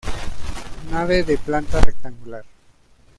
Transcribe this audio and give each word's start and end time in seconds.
Nave 0.91 1.21
de 1.21 1.37
planta 1.37 1.79
rectangular. 1.79 2.43